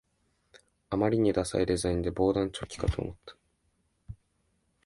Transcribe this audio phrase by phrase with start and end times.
[0.89, 3.35] あまりにダサいデザインで防弾チョッキかと思った